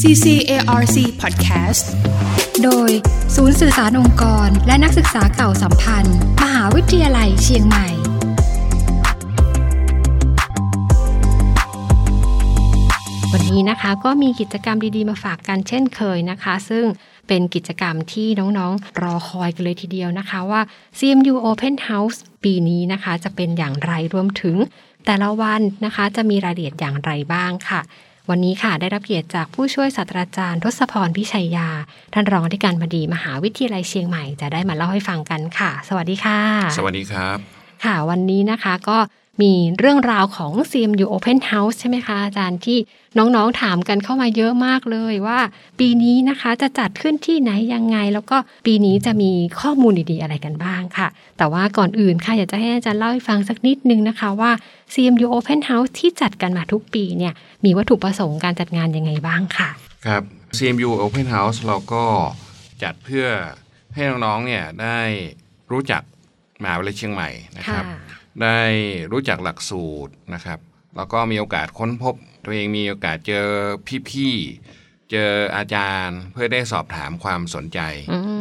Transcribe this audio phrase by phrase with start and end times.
[0.00, 1.84] CCARC Podcast
[2.64, 2.90] โดย
[3.36, 7.88] ศูนย์สื่อสารองค์กร และนักศึกษาเก่าสัมพันธ์ มหาวิทยาลัยเชียงใหม่
[13.32, 16.84] วันนี้นะคะก็มีกิจกรรมดีๆมาฝากกันเช่นเคยนะคะ ซึ่ง
[17.28, 20.60] เป็นกิจกรรมที่น้องๆ รอคอยกันเลยทีเดียวนะคะว่า
[20.98, 24.56] CMU Open House ปีนี้นะคะจะเป็นอย่างไรรวมถึง
[25.06, 27.82] แต่ละวันนะคะจะมีรายละเอียดอย่างไรบ้างค่ะ
[28.28, 31.68] วันนี้ค่ะได้รับเกียรติจากผู้ช่วยศาสตราจารย์ทศพรพิชัยยา
[32.14, 36.40] ท่านรองอธิการบดีมหาวิทยาลัยเชียงใหม่จะได้มาเล่าให้ฟังกันค่ะ สวัสดีค่ะ
[36.78, 37.38] สวัสดีครับ
[37.84, 38.98] ค่ะ วันนี้นะคะก็
[39.42, 42.78] มีเรื่องราวของ CMU Open House ใช่ไหมคะอาจารย์ที่
[43.18, 45.38] น้องๆถามกันเข้ามาเยอะมากเลยว่า
[45.80, 49.30] ปีนี้นะคะจะจัดขึ้นที่ไหนยังไง แล้วก็ปีนี้จะมี
[49.60, 51.08] ข้อมูลดีๆอะไรกันบ้างค่ะ
[51.38, 54.50] แต่ว่าก่อนอื่นค่ะอยากจะให้อาจารย์เล่าให้ฟังสักนิดนึงนะคะว่า
[54.92, 57.32] CMU Open House ที่จัดกันมาทุกปีเนี่ย
[57.64, 59.68] มีวัตถุประสงค์การจัดงานยังไงบ้างค่ะ
[60.06, 60.22] ครับ
[60.56, 62.04] CMU Open House เราก็
[62.82, 63.26] จัดเพื่อ
[63.94, 64.98] ให้น้องๆเนี่ยได้
[65.72, 66.02] รู้จัก
[66.62, 67.28] มหาวิทยาลัยเชียงใหม่
[67.58, 68.58] นะครับค่ะ ได้
[69.12, 70.58] รู้จักหลักสูตรนะครับ
[70.96, 72.14] แล้วก็มีโอกาสค้นพบ
[72.44, 73.46] ตัวเองมีโอกาสเจอ
[74.10, 77.80] พี่ๆ เจออาจารย์เพื่อได้สอบถามความสนใจ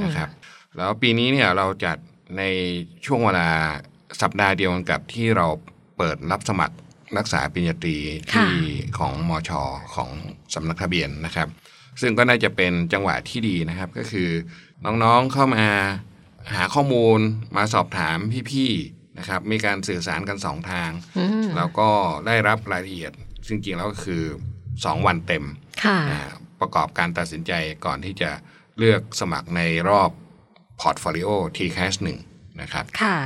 [0.03, 0.29] นะครับ
[0.77, 1.97] แล้วปีนี้เนี่ยเราจัด
[2.37, 2.43] ใน
[3.05, 3.49] ช่วงเวลา
[4.21, 5.47] สัปดาห์เดียวกันกับที่เรา
[5.97, 6.75] เปิดรับสมัคร
[7.15, 7.97] นักศึกษาปริญญาตรี
[8.31, 8.51] ที่
[8.97, 9.51] ของมช
[9.95, 10.09] ของ
[10.53, 11.47] สำนักทะเบียนนะครับ
[12.01, 14.29] ซึ่งก็น่าจะเป็นจังหวะที่ดีนะครับก็คือ
[14.85, 15.65] น้องๆเข้ามา
[16.53, 17.19] หาข้อมูล
[17.55, 18.17] มาสอบถาม
[18.51, 20.91] พี่ๆ นะครับมีการสื่อสารกันสองทาง
[21.57, 21.89] แล้วก็
[22.27, 23.11] ได้รับรายละเอียด
[23.47, 24.23] ซึ่งจริงๆแล้วก็คือ
[24.65, 25.43] 2วันเต็ม
[25.83, 26.21] ค่ะอ่า
[26.61, 27.51] ประกอบการตัดสินใจ
[27.85, 28.31] ก่อนที่จะ
[28.77, 30.09] เลือกสมัครในรอบ
[30.81, 31.95] Portfolio TCAS
[32.29, 33.17] 1นะครับค่ะ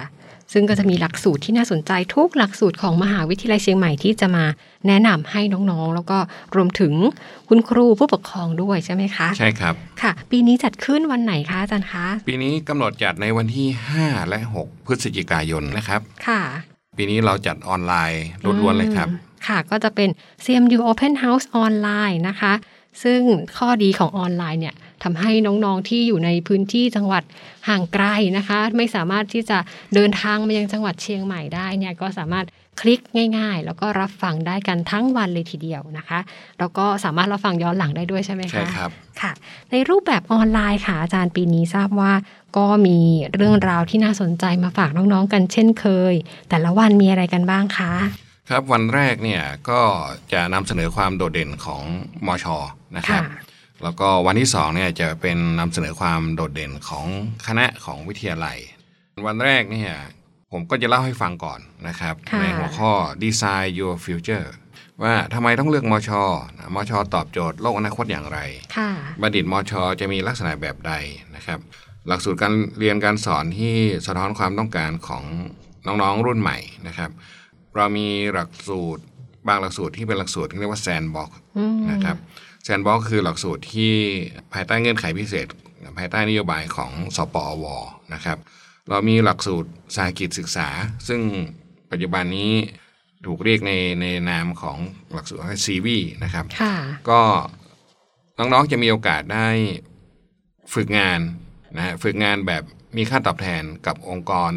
[0.54, 4.46] ซึ่งก็จะมีหลักสูตรที่น่าสนใจทุกหลักสูตรของมหาวิทยาลัยเชียงใหม่ที่จะมา
[4.88, 5.42] แนะนำให้
[5.72, 6.18] น้องๆ แล้วก็
[6.56, 6.94] รวมถึง
[7.50, 13.68] คุณครูผู้ปกครองด้วยใช่ไหมคะ ใช่ครับค่ะ ปีนี้จัดขึ้นวันไหนคะอาจารย์คะ ปีนี้กำหนดจัดในวันที่
[14.00, 16.42] 5 และ 6 พฤศจิกายนนะครับค่ะ
[16.98, 18.24] ปีนี้เราจัดออนไลน์
[18.62, 19.08] ล้วนๆเลยครับ
[19.48, 20.10] ค่ะก็จะเป็น
[20.44, 22.54] CMU Open House ออนไลน์นะคะ
[23.04, 23.22] ซึ่ง
[23.58, 27.24] ข้อดีของออนไลน์เนี่ย ทำให้น้องๆที่อยู่ในพื้นที่จังหวัด
[27.68, 28.06] ห่างไกล
[28.38, 29.58] นะคะ ไม่สามารถที่จะ
[29.96, 32.46] เดินทางมายังจังหวัดเชียงใหม่ได้เนี่ยก็สามารถ
[32.82, 33.00] คลิก
[33.38, 36.20] ง่ายๆ แล้วก็รับฟังได้กันทั้งวันเลยทีเดียวนะคะ
[36.60, 39.32] แล้วก็สามารถรับฟังย้อนหลังได้ด้วยใช่ไหมคะใช่ครับค่ะ
[39.72, 42.14] ในรูปแบบออนไลน์ค่ะอาจารย์ปีนี้ทราบว่า
[42.58, 43.00] ก็มี
[43.36, 46.14] เรื่องราวที่น่าสนใจมาฝากน้องๆ กันเช่นเคย
[46.50, 47.94] แต่ละวันมีอะไรกันบ้างคะ
[48.50, 49.82] ครับวันแรกเนี่ยก็
[50.32, 51.84] จะนำเสนอความโดดเด่นของ
[52.28, 52.46] มช
[52.98, 53.53] นะครับค่ะ
[53.84, 57.06] แล้วก็วันที่สองเนี่ยจะเป็นนำเสนอความโดดเด่นของ
[57.48, 58.58] คณะของวิทยาลัย
[59.28, 59.92] วันแรกเนี่ย
[60.52, 62.92] ผมก็จะเล่าให้ฟังก่อนนะครับค่ะในหัวข้อ
[63.24, 64.48] Design Your Future
[65.04, 66.10] ว่าทำไมต้องเลือกมช
[66.60, 68.40] นะมชตอบโจทย์โลกอนาคตอย่างไร
[68.78, 68.90] ค่ะ
[69.22, 70.94] บัณฑิตมชจะมีลักษณะแบบใด
[71.36, 71.60] นะครับ
[72.08, 75.24] หลักสูตรการเรียนการสอนที่สะท้อนความต้องการของ
[75.88, 76.58] น้องๆรุ่นใหม่
[76.88, 77.12] นะครับ
[77.76, 79.04] เรามีหลักสูตร
[79.48, 81.32] บางหลักสูตรที่เป็นหลักสูตรที่เรียกว่า sandbox
[81.92, 82.18] นะครับ
[82.64, 83.94] sandbox คือหลักสูตรที่
[84.54, 85.48] ภายใต้เงื่อนไขพิเศษ
[85.98, 87.66] ภายใต้นโยบายของสป.อว.
[88.14, 88.38] นะครับ
[88.90, 90.68] เรามีหลักสูตรสาหกิจศึกษา
[91.08, 91.22] ซึ่ง
[91.92, 92.54] ปัจจุบันนี้
[93.26, 94.78] ถูกเรียกในในนามของ
[95.14, 96.76] หลักสูตร CWIE นะครับค่ะ
[97.10, 97.22] ก็
[98.38, 99.48] น้องๆจะมีโอกาสได้
[100.74, 101.20] ฝึกงาน
[101.76, 102.64] นะฮะฝึกงานแบบ
[102.98, 104.52] มีค่าตอบแทนกับองค์กร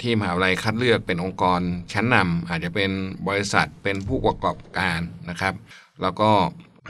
[0.00, 1.60] ที่มหาวิทยาลัยคัดเลือกเป็นองค์กร
[1.92, 2.90] ชั้นนำอาจจะเป็น
[3.28, 5.00] บริษัทเป็นผู้ประกอบการ
[5.30, 5.54] นะครับ
[6.02, 6.30] แล้วก็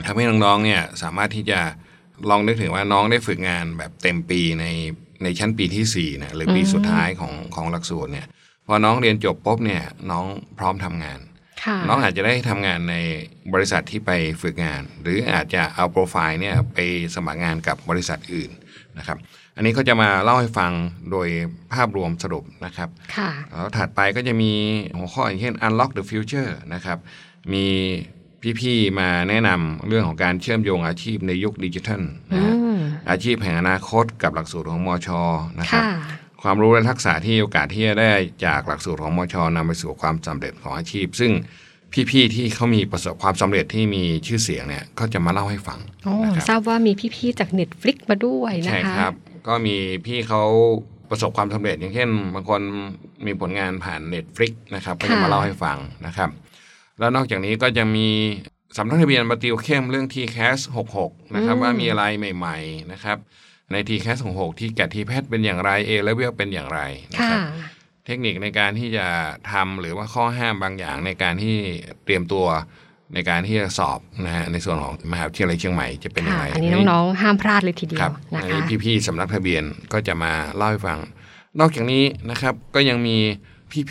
[0.05, 1.59] ทำให้น้องๆเนี่ยสามารถที่จะ
[2.29, 4.65] ลองนึกถึงว่าน้องได้ฝึกงานแบบเต็มปีใน
[5.23, 8.27] ในชั้นปีที่4นะหรือปีสุดท้ายของของหลักสูตรเนี่ย
[8.67, 10.25] พอน้องเรียนจบปุ๊บเนี่ยน้อง
[10.57, 11.19] พร้อมทำงาน
[11.63, 12.95] ค่ะน้องอาจจะได้ทำงานใน
[13.53, 14.11] บริษัทที่ไป
[14.41, 16.79] ฝึกงาน หรืออาจจะเอาโปรไฟล์เนี่ยไป
[17.15, 18.51] สมัครงานกับบริษัทอื่น
[18.97, 19.17] นะครับ
[19.55, 20.71] อันนี้เขาจะมาเล่าให้ฟัง
[21.11, 21.27] โดย
[21.73, 24.51] ภาพรวมสรุปนะครับค่ะแล้วถัดไปก็จะมี
[24.97, 26.97] หัวข้ออย่างเช่น unlock the future นะครับ
[27.53, 27.65] มี
[28.59, 32.01] พี่ๆมาแนะนำเรื่องของการเชื่อมโยงอาชีพในยุคดิจิทัล
[32.31, 32.79] นะฮะอืม
[33.09, 35.09] อาชีพแห่งอนาคตกับหลักสูตรของมช
[35.59, 38.11] นะครับค่ะความรู้และทักษะที่โอกาสที่จะได้
[38.45, 41.31] จากหลักสูตรของมชนำไปสู่ความสำเร็จของอาชีพ ซึ่ง
[42.11, 49.13] พี่ๆที่เขามีประสบความสำเร็จที่มีชื่อเสียงเนี่ยก็จะมาเล่าให้ฟังโอ้นะครับทราบว่ามีพี่ๆจาก Netflix มาด้วยนะคะใช่ครับ
[49.47, 50.43] ก็มีพี่เขา
[51.09, 52.61] ประสบความสำเร็จอย่างเช่นบางคน
[53.25, 56.29] มีผลงานผ่าน Netflix นะครับก็จะมาเล่าให้ฟังนะครับ
[57.01, 58.07] แล้วนอกจากนี้ก็จะมี
[58.77, 60.59] สำนักทะเบียนมาติวเข้มเรื่อง TCAS
[60.97, 62.03] 66 นะครับ ว่ามีอะไร
[62.37, 63.17] ใหม่ ๆ นะครับ
[63.71, 66.79] ใน TCAS 66 ที่แกะทีแพทเป็นอย่างไร A level เป็นอย่างไร
[67.13, 67.41] นะค่ะครับ
[68.05, 69.07] เทคนิคในการที่จะ
[69.51, 71.55] ทำหรือว่าข้อห้ามบางอย่างในการที่
[72.05, 72.45] เตรียมตัว
[73.13, 79.63] ในการที่จะสอบนะฮะในส่วนของมหาวิทยาลัยเชียงใหม่จะเป็นยังค่ะไงอันนี้น้องๆห้ามพลาดเลยทีเดีคยรัวบนะอันคะนี้พี่ๆสำนักทะเบียน
[79.93, 80.99] ก็จะมาเล่าให้ฟัง
[81.59, 83.17] นอกจากนี้นะครับก็ยังมี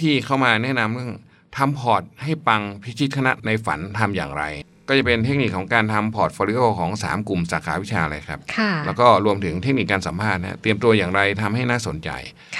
[0.01, 1.13] พี่ๆเข้ามาแนะนำเรื่อง
[1.57, 4.45] ทำพอร์ตให้ปังพิชิตคณะในฝันทำอย่างไร
[4.89, 12.11] ก็จะเป็นเทคนิคของการทำ portfolio ของ 3 กลุ่มสาขาวิชาเลยครับค่ะแล้วก็รวมถึงเทคนิคการสัมภาษณ์นะเตรียมตัวอย่างไรทำให้น่าสนใจ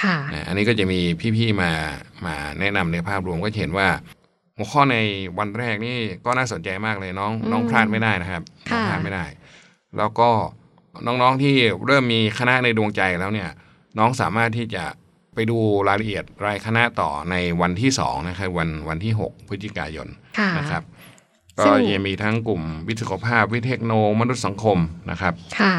[0.01, 0.99] ค่ะนะอันนี้ก็จะมี
[1.37, 1.71] พี่ๆมา
[2.25, 3.87] มาแนะนำในภาพรวมก็จะเห็นว่า
[4.57, 4.97] หัวข้อใน
[5.37, 8.41] วันแรกนี่ก็น่าสนใจมากเลยน้องอืมน้องพลาดไม่ได้นะครับ
[8.71, 9.25] น้องค่ะพลาดไม่ได้
[9.97, 10.29] แล้วก็
[11.05, 11.55] น้องๆที่
[11.85, 13.49] เริ่มมีคณะในดวงใจแล้วเนี่ย
[13.99, 14.83] น้องสามารถที่จะ
[15.35, 15.57] ไปดู
[15.87, 20.07] รายละเอียดรายคณะต่อในวันที่สองนะครับวันวันที่ 6 พฤศจิกายน
[20.39, 20.83] ค่ะนะครับ
[21.65, 24.77] ซึ่ก็งจะมีทั้งกลุ่มวิทยาภาพ วิเทคโนมนุษยสังคม
[25.11, 25.75] นะครับค่ะ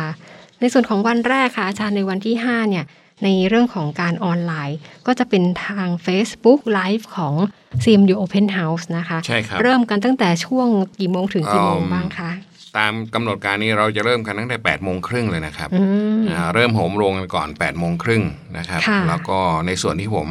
[0.60, 2.84] ในส่วนของวันแรกค่ะอาจารย์ในวันที่ 5 เนี่ย
[3.24, 7.34] ในเรื่องของการออนไลน์ ก็จะเป็นทาง Facebook Live ของ
[7.82, 10.68] CMU Open House นะคะ ใช่ครับ เริ่มกันตั้งแต่ช่วง
[10.98, 12.30] กี่โมงถึงกี่โมงอืมบ้างคะ
[12.78, 15.84] ตามกำหนดการนี้เราจะเริ่มกันตั้งแต่8ปดโมงครึ่งเลยนะครับอื
[16.18, 18.22] มอ่าเริ่มโหมโรงกันก่อน8ปดโมงครึ่ง
[18.58, 20.28] นะครับค่ะแล้วก็ในส่วนที่ผม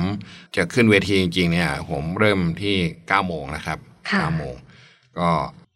[0.55, 3.77] จะขึ้นเวทีจริงๆเนี่ยผมเริ่มที่9ก้าโมงนะครับ
[4.09, 4.53] ค่ะเก้าโมง
[5.19, 5.29] ก็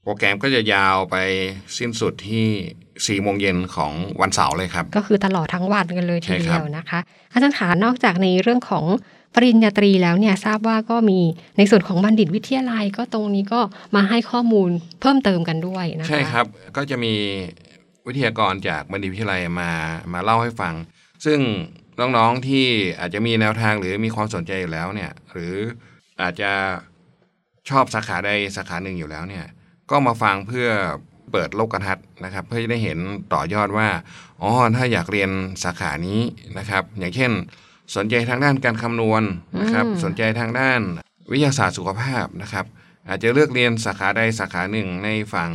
[0.04, 1.16] โปรแกรมก็จะยาวไป
[1.78, 2.48] สิ้นสุดที่
[2.82, 3.92] 4ี่โมงเย็นของ
[4.22, 7.00] วันเสาร์เลยครับ ก็คือตลอดทั้งวันกันเลยทีใช่เดีครัยบวนะคะ
[7.32, 8.86] อาจารย์ขานอกจากในเรื่องของ
[9.36, 11.20] ปริญญาตรีแล้วเนี่ยทราบว่าก็มี
[11.58, 13.62] ในส่วนของบัณฑิตวิทยาลัยก็ตรงนี้ก็
[13.96, 14.70] มาให้ข้อมูล
[15.02, 16.46] เพิ่มเติมกันด้วยนะคะใช่ครับ
[16.76, 17.14] ก็จะมี
[18.08, 19.72] วิทยากรจากบัณฑิตวิทยาลัยมา
[20.14, 20.74] มาเล่าให้ฟัง
[21.26, 21.40] ซึ่ง
[22.00, 22.66] น้องๆที่
[23.00, 25.56] อาจจะมีแนวทางหรือมีความสนใจอยู่แล้วเนี่ยหรือ
[26.22, 26.52] อาจจะ
[27.70, 29.46] ชอบสาขาใดสาขาหนึ่งอยู่แล้วเนี่ย
[29.92, 30.68] ก็มาฟังเพื่อ
[31.32, 32.98] เปิดโลกทัศน์นะครับ เพื่อจะได้เห็น
[33.34, 33.88] ต่อยอดว่า
[34.42, 35.30] อ๋อถ้าอยากเรียน
[35.64, 36.20] สาขานี้
[36.58, 37.32] นะครับ อย่างเช่น
[37.96, 39.24] สนใจทางด้านการคำนวณ
[39.62, 40.82] นะครับอืมสนใจทางด้าน
[41.32, 42.66] วิทยาศาสตร์สุขภาพนะครับ
[43.08, 45.52] อาจจะเลือกเรียนสาขาใดสาขาหนึ่งในฝั่ง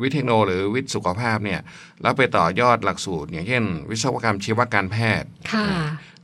[0.00, 1.60] วิทย์เทคโนหรือวิทย์สุขภาพเนี่ย
[2.02, 5.66] แล้วไปต่อยอดหลักสูตร อย่างเช่น วิศวกรรมชีวการแพทย์ค่ะ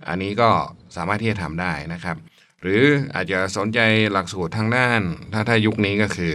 [0.08, 0.50] อันนี้ก็
[0.96, 2.16] สามารถที่จะทำได้นะครับ
[2.62, 2.82] หรือ
[3.14, 3.80] อาจจะสนใจ
[4.12, 5.00] หลักสูตรทางด้าน
[5.32, 6.34] ถ้าถ้ายุคนี้ก็คือ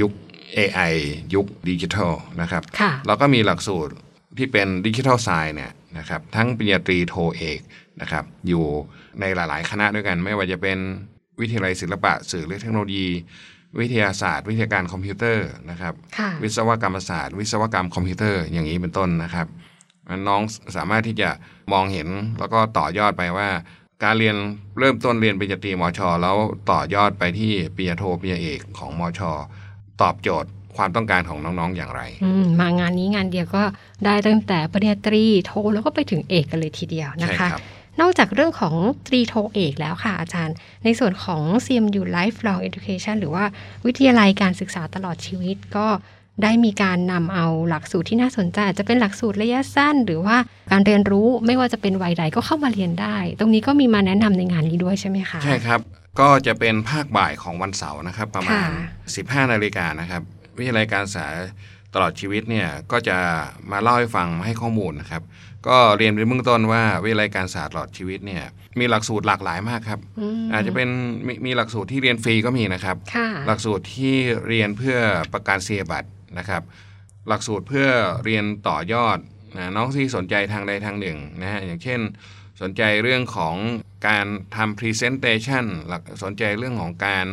[0.00, 0.12] ยุค
[0.56, 0.92] AI
[1.34, 3.92] ยุคดิจิทัลนะครับค่ะเราก็มีหลักสูตร
[4.38, 7.60] ที่เป็นดิจิทัลไซน์เนี่ยนะครับทั้งปริญญาตรีโทเอก
[8.02, 8.64] นะครับ อยู่
[9.20, 10.78] ในหลาย ๆ คณะด้วยกัน ไม่ว่าจะเป็น
[11.40, 13.08] วิทยาลัยศิลปะสื่อและเทคโนโลยี
[13.80, 19.46] วิทยาศาสตร์ วิทยาการคอมพิวเตอร์นะครับค่ะวิศวกรรมศาสตร์ วิศวกรรมคอมพิวเตอร์อย่างนี้เป็นต้นนะครับ
[20.28, 20.42] น้อง
[20.76, 21.30] สามารถที่จะ
[21.72, 22.08] มองเห็น
[22.38, 23.48] แล้วก็ต่อยอดไปว่า
[24.04, 24.36] การเรียน
[24.78, 26.36] เริ่มต้นเรียนปริญญาตรีมชแล้ว
[26.70, 29.20] ต่อยอดไปที่ปริญญาโทปริญญาเอกของมช
[30.02, 33.62] ตอบโจทย์ความต้องการของน้องๆอย่างไรอืมมางานนี้งานเดียวก็
[34.04, 37.62] ได้ตั้งแต่ปริญญาตรีโทแล้วก็ไปถึงเอกกันเลยทีเดียวนะใช่คะครับ
[38.00, 38.74] นอกจากเรื่องของ
[39.06, 40.54] ตรีโทเอกแล้วค่ะอาจารย์
[40.84, 43.44] ในส่วนของ CMU Lifelong Education หรือว่า
[43.86, 45.86] วิทยาลัยการศึกษาตลอดชีวิตก็
[46.42, 50.36] ได้มีการนำเอาหลักสูตรที่น่าสนใจอาจจะเป็นหลักสูตรระยะสั้น หรือว่า
[50.72, 55.80] การเรียนรู้ไม่ว่าจะเป็นวัยใดก็เข้ามาเรียนได้ ตรงนี้ก็มีมาแนะนำในงานนี้ด้วยใช่ไหมคะ ใช่ครับ
[56.20, 60.22] ก็จะเป็นภาคบ่ายของวันเสาร์นะครับ ประมาณค่ะ15 นาฬิกานะครับ
[60.58, 61.26] วิทยาลัยการศึกษา
[61.94, 63.18] ตลอดชีวิตเนี่ยก็จะ
[63.70, 65.22] มาเล่าให้ฟังมาให้ข้อมูลนะครับ
[65.66, 68.42] ก็เรียนในเบื้องต้นว่าวิทยาลัยการศึกษาตลอดชีวิตเนี่ย
[68.78, 70.00] มีหลักสูตรหลากหลายมากครับ
[70.44, 70.88] มอาจจะเป็น
[71.26, 74.14] มีมีหลักสูตรที่เรียนฟรีก็มีนะครับค่ะหลักสูตรที่
[74.46, 74.98] เรียนเพื่อ
[75.32, 76.62] ประกันเสียบัตรนะครับ
[77.28, 77.88] หลักสูตรเพื่อ
[78.24, 79.18] เรียนต่อยอด
[79.56, 82.00] นะน้องที่สนใจทางใดทางหนึ่งนะฮะอย่างเช่น
[82.62, 83.54] สนใจเรื่องของ
[84.08, 87.26] การทำ Presentation หลักสนใจเรื่องของการ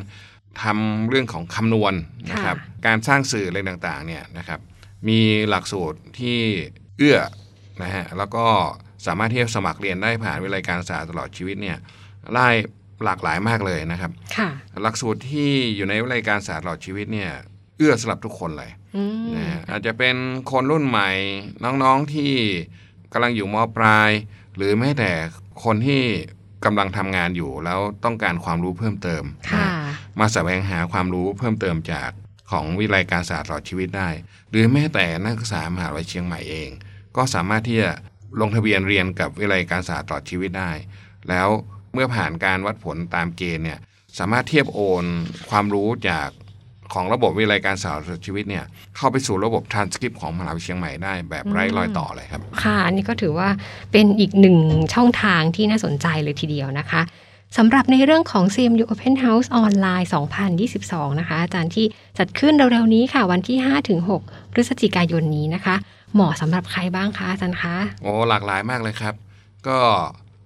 [0.64, 1.94] ทำเรื่องของคำนวณ
[2.32, 4.60] นะครับ การสร้างสื่ออะไรต่างๆเนี่ยนะครับ
[5.08, 6.40] มีหลักสูตรที่
[6.98, 7.20] เอื้อ
[7.82, 8.46] นะฮะแล้วก็
[9.06, 11.78] สามารถที่จะสมัครเรียนได้ผ่านวิทยาลัยการศึกษาตลอดชีวิตเนี่ย
[12.32, 12.48] ไล่
[13.06, 14.50] หลากหลายมากเลยนะครับค่ะ
[14.84, 17.32] หลักสูตรที่อยู่ในวิทยาลัยการศึกษาตลอดชีวิตเนี่ย
[17.78, 20.16] เอื้อสำหรับทุกคนเลยอืมนะฮะอาจจะเป็น
[20.52, 21.10] คนรุ่นใหม่
[21.64, 22.34] น้องๆที่
[23.14, 24.10] กำลังอยู่มปลาย
[24.56, 25.12] หรือแม้แต่
[25.64, 26.04] คนที่
[26.66, 29.72] กำลังทำงานอยู่แล้วต้องการความรู้เพิ่มเติมค่ะนะ
[30.20, 32.10] มาแสวงหาความรู้เพิ่มเติมจาก
[32.52, 34.10] ของวิทยาลัยการศึกษาตลอดชีวิตได้
[34.50, 36.70] หรือแม้แต่นักศึกษามหาวิทยาลัยเชียงใหม่เอง
[37.18, 37.92] ก็สามารถที่จะ
[38.42, 40.72] ลงทะเบียนเรียนกับวิทยาลัยการศึกษาตลอดชีวิตได้
[41.30, 41.48] แล้ว
[41.94, 43.80] เมื่อผ่านการวัดผลตามเกณฑ์เนี่ย
[44.18, 45.06] สามารถเทียบโอน
[45.50, 46.28] ความรู้จาก
[46.94, 53.50] ของระบบวิทยาลัยการศึกษาตลอดชีวิตเนี่ยเข้าไปสู่ระบบทรานสคริปต์ของมหาวิทยาลัยเชียงใหม่ได้แบบไร้รอยต่อเลยครับ ค่ะอันนี้ก็ถือว่า
[53.92, 54.58] เป็นอีกหนึ่ง
[54.94, 57.02] ช่องทางที่น่าสนใจเลยทีเดียวนะคะ
[57.58, 60.10] สำหรับในเรื่องของ CMU Open House ออนไลน์
[60.64, 61.86] 2022 นะคะ อาจารย์ที่
[62.18, 63.58] จัดขึ้นเร็วๆนี้ค่ะ วันที่
[64.06, 65.76] 5-6 พฤศจิกายนนี้นะคะ
[66.14, 69.16] เหมาะสำหรับใครบ้างคะอาจารย์คะโอ้หลากหลายมากเลยครับ
[69.68, 69.80] ก็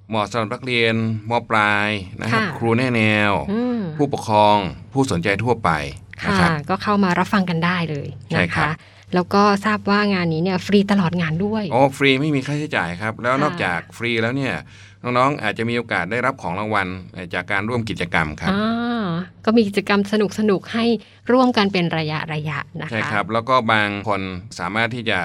[0.09, 0.95] เหมาะสำหรับนักเรียน
[1.29, 1.89] มปลาย
[2.21, 4.57] นะครับค่ะครูแน่แนวอืมผู้ปกครอง
[4.93, 5.69] ผู้สนใจทั่วไป
[6.17, 8.73] นะค่ะครับก็เข้ามารับฟังกันได้เลยใช่นะครัคะบ
[9.13, 14.55] แล้วก็ทราบว่างานนี้เนี่ยฟรีตลอดงานด้วยโอ้ฟรีไม่มีค่าใช้จ่ายครับ แล้วค่ะนอกจากฟรีแล้วเนี่ย
[15.03, 16.87] น้องๆอาจจะมีโอกาสได้รับของรางวัล
[17.33, 19.07] จากการร่วมกิจกรรมครับอ่า
[19.45, 20.13] ก็มีกิจกรรมส
[20.49, 20.85] นุกๆให้
[21.31, 24.21] ร่วมกันเป็นระยะระยะนะคะใช่ครับ แล้วก็บางคน
[24.59, 25.19] สามารถที่จะ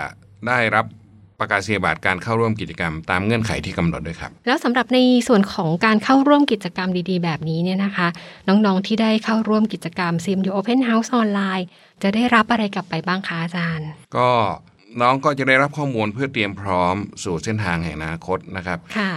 [0.49, 0.87] ได้รับ
[1.41, 4.99] ประกาศนียบัตรการเข้าร่วมกิจกรรม ตามเงื่อนไขที่กำหนดด้วยครับ แล้วสำหรับใน
[5.29, 8.09] ส่วนของการเข้าร่วมกิจกรรมดีๆ แบบนี้เนี่ยนะคะ
[8.49, 11.67] น้องๆที่ได้เข้าร่วมกิจกรรม CMU Open House ออนไลน์
[12.03, 14.31] จะได้รับอะไรกลับไปบ้างคะอาจารย์ ก็
[15.01, 19.13] น้องก็จะได้รับข้อมูลเพื่อเตรียมพร้อมสู่เส้นทางแห่งอนาคตนะครับค่ะ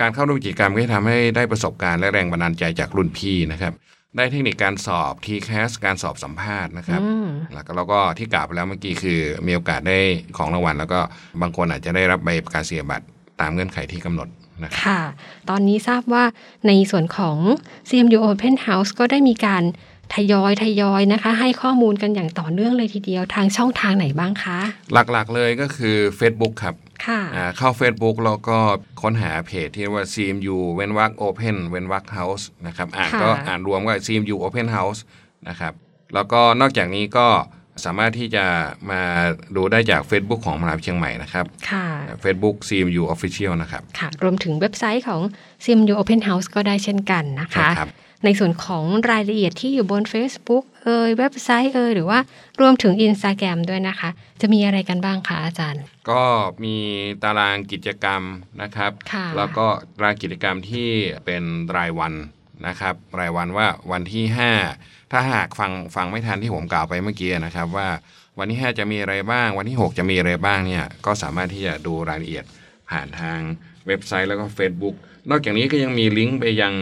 [0.00, 3.72] การเข้าร่วมกิจกรรมก็จะทำให้ได้ประสบการณ์และแรงบันดาลใจจากรุ่นพี่นะครับ
[4.16, 9.98] ได้เทคนิคการสอบ t c a s การสอบสัมภาษณ์นะครับอืมแล้วก็แล้วก็ที่กล่าวไปแล้วเมื่อกี้คือ มีโอกาสได้
[10.36, 11.00] ของรางวัล แล้วก็
[11.42, 13.06] บางคนอาจจะได้รับใบประกาศนียบัตร
[13.40, 14.28] ตามเงื่อนไขที่กำหนด
[14.62, 15.00] นะครับค่ะ
[15.48, 16.24] ตอนนี้ทราบว่า
[16.66, 17.36] ในส่วนของ
[17.88, 19.62] CMU Open House ก็ได้มีการ
[20.14, 24.58] ทยอยทยอยนะคะ ให้ข้อมูลกันอย่างต่อเนื่องเลยทีเดียวทางช่องทางไหนบ้างคะ
[24.92, 26.74] หลักๆเลยก็คือ Facebook ครับ
[27.06, 28.58] ค่ะอ่าเข้า Facebook แล้วก็
[29.02, 35.00] ค้นหาเพจที่เรียกว่า CMU เว้นวรรค Open เว้นวรรค House นะครับอ่านค่ะก็อ่านรวมว่า CMU Open House
[35.48, 35.72] นะครับ
[36.14, 37.26] แล้วก็นอกจากนี้ก็
[37.84, 38.44] สามารถที่จะ
[38.90, 39.02] มา
[39.56, 41.86] ดูได้จาก Facebook ของมหาวิทยาลัยเชียงใหม่นะครับค่ะ
[42.24, 45.20] Facebook CMU Official นะครับ ค่ะ รวมถึงเว็บไซต์ของ
[45.64, 52.18] CMU Open House ก็ได้เช่นกันนะคะใช่ครับ ในส่วนของรายละเอียดที่อยู่บน Facebook เอ่ยเว็บไซต์เอ่ยหรือว่า
[52.60, 56.22] รวมถึง Instagram ด้วยนะคะ จะมีอะไรกันบ้างคะอาจารย์ ก็
[56.64, 56.76] มี
[57.22, 58.22] ตารางกิจกรรม
[58.62, 59.66] นะครับค่ะแล้วก็
[59.96, 60.90] ตารางกิจกรรมที่
[61.24, 61.42] เป็น
[61.76, 62.12] รายวัน
[62.66, 64.24] นะครับ รายวันว่าวันที่
[64.68, 67.88] 5 ถ้าหากฟังฟังไม่ทันที่ผมกล่าวไปเมื่อกี้นะครับ ว่า
[68.38, 72.44] วันที่ 5 จะมีอะไรบ้าง วันที่ 6 จะมีอะไรบ้างเนี่ยก็สามารถที่จะดูรายละเอียด
[72.90, 73.38] ผ่านทาง
[73.86, 74.94] เว็บไซต์แล้วก็ Facebook
[75.30, 76.74] นอกจากนี้ก็ยังมีลิงก์ไปยัง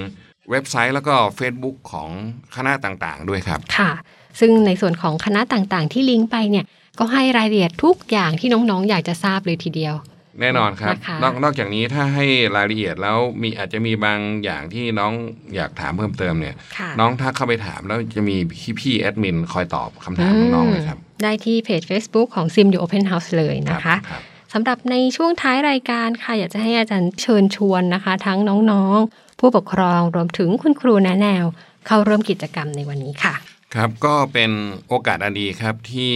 [0.51, 2.09] เว็บไซต์แล้วก็ Facebook ของ
[2.57, 3.91] คณะต่างๆ ด้วยครับ ค่ะ
[4.41, 6.65] ซึ่งในส่วนของคณะต่างๆ ที่ลิงก์ไปเนี่ย
[6.99, 9.95] ก็ให้รายละเอียดทุกอย่างที่น้องๆ อยากจะทราบเลยทีเดียว
[10.41, 15.13] แน่นอนครับนะคะ นอกนอกจากนี้ถ้าให้รายละเอียดแล้วมีอาจจะมีบางอย่างที่น้อง
[15.55, 24.23] อยากถามเพิ่มเติมเนี่ย ค่ะน้องทักเข้าไปถามแล้วจะมีพี่พี่แอดมินคอยตอบคำถามน้องๆเลยครับ ได้ที่เพจ Facebook ของ CMU Open House เลยนะคะครับ
[24.53, 28.39] สำหรับในช่วงท้ายรายการค่ะอยากจะให้อาจารย์เชิญชวนนะคะ ทั้ง
[28.71, 31.45] น้องๆ ผู้ปกครองรวมถึงคุณครูแนะแนว
[31.87, 33.35] เข้าร่วมกิจกรรมในวันนี้ค่ะ
[33.75, 34.51] ครับก็เป็น
[34.89, 36.15] โอกาสอันดีครับที่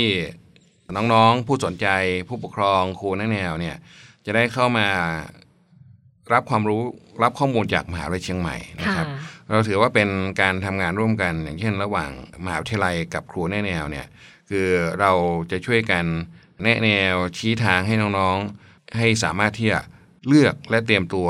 [0.96, 1.86] น้องๆ ผู้สนใจ
[2.28, 3.76] ผู้ปกครองครูแนะแนวเนี่ย
[4.26, 4.86] จะได้เข้ามา
[6.32, 6.80] รับความรู้
[7.22, 10.08] รับข้อมูลจากมหาวิทยาลัยเชียงใหม่นะครับค่ะเราถือว่าเป็น
[10.40, 12.10] การทำงานร่วมกันอย่างเช่น ระหว่าง
[12.44, 14.06] มหาวิทยาลัยกับครูแนะแนวเนี่ย
[14.50, 14.68] คือ
[15.00, 15.12] เรา
[15.50, 16.04] จะช่วยกัน
[16.62, 19.80] แนะแนวชี้ทางให้น้องๆ ให้สามารถที่จะ
[20.28, 21.28] เลือกและเตรียมตัว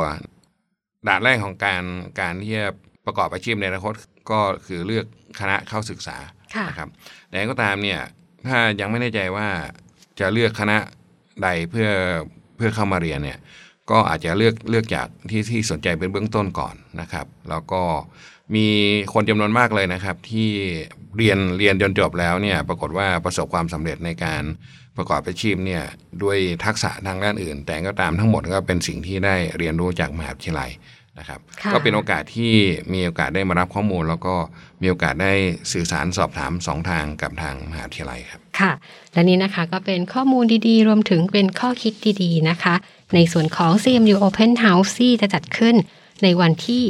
[1.06, 1.83] ด่านแรกของการ
[2.21, 2.66] การที่จะ
[3.06, 3.95] ประกอบอาชีพในอนาคต
[4.30, 5.06] ก็คือเลือก
[5.40, 6.16] คณะเข้าศึกษา
[6.54, 6.88] ค่ะนะครับ
[7.28, 8.00] แต่อย่างไรก็ตามเนี่ย
[8.47, 9.49] ถ้ายังไม่แน่ใจว่า
[10.21, 10.78] จะเลือกคณะ
[11.42, 11.88] ใดเพื่อ
[12.56, 13.38] เพื่อเข้ามาเรียนเนี่ย
[13.90, 17.83] ก็อาจจะเลือกเลือกจากที่ที่สนใจเป็นเบื้องต้นก่อนนะครับ แล้วก็
[18.54, 18.66] มี
[19.12, 20.50] คนจำนวนมากเลยนะครับ ที่
[21.16, 24.42] เรียนเรียนจนจบแล้วเนี่ยปรากฏว่าประสบความสำเร็จในการ
[24.96, 25.82] ประกอบอาชีพเนี่ย
[26.22, 30.70] ด้วยทักษะทางด้านอื่น แต่ก็ตามทั้งหมดก็เป็นสิ่งที่ได้เรียนรู้จากมหาวิทยาลัย
[31.18, 32.52] นะครับค่ะก็เป็นโอกาสที่
[32.92, 34.34] มีโอกาสได้มารับข้อมูล แล้วก็
[34.82, 35.32] มีโอกาสได้
[35.72, 38.72] สื่อสารสอบถามสองทางกับทางมหาวิทยาลัยครับค่ะ
[39.12, 42.74] และนี่นะคะก็เป็นข้อมูลดีๆ รวมถึงเป็นข้อคิดดีๆนะคะ
[43.14, 45.74] ในส่วนของ CMU Open House ที่จะจัดขึ้น
[46.22, 46.82] ในวันที่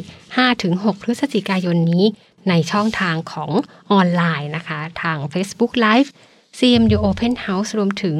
[0.46, 2.04] 5-6 พฤศจิกายนนี้
[2.48, 3.50] ในช่องทางของ
[3.92, 6.10] ออนไลน์นะคะ ทาง Facebook Live
[6.56, 8.16] CMU Open House รวมถึง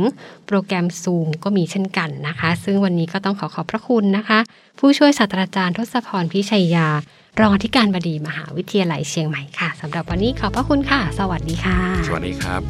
[0.46, 4.38] โปรแกรม Zoom ก็มีเช่นกันนะคะ ซึ่งวันนี้ก็ต้องขอขอบพระคุณนะคะ
[4.78, 6.88] ผู้ช่วยศาสตราจารย์ทศพรพิชัยยา
[7.40, 12.62] รองอธิการบดีมหาวิทยาลัยเชียงใหม่ค่ะสำหรับวันนี้ขอบพระคุณค่ะ สวัสดีค่ะ สวัสดีครับ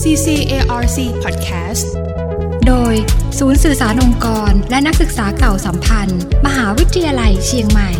[0.00, 1.84] CCARC Podcast
[2.66, 2.94] โดย
[3.38, 7.90] ศูนย์สื่อสารองค์กร และนักศึกษาเก่าสัมพันธ์ มหาวิทยาลัยเชียงใหม่